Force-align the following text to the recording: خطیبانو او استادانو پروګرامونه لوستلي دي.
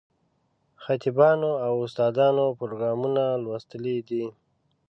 خطیبانو 0.83 1.51
او 1.65 1.73
استادانو 1.85 2.45
پروګرامونه 2.59 3.23
لوستلي 3.43 3.97
دي. 4.09 4.23